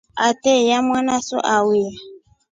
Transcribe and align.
Ateiya 0.27 0.77
mwanaso 0.87 1.37
auye. 1.55 1.89